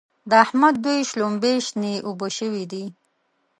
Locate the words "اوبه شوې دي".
2.07-2.85